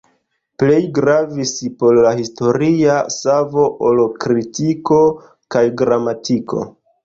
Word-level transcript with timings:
Plej 0.61 0.77
gravis 0.97 1.51
por 1.83 1.99
li 2.07 2.15
historia 2.23 2.97
savo 3.19 3.69
ol 3.91 4.03
kritiko 4.27 5.01
kaj 5.57 5.67
gramatiko. 5.85 6.69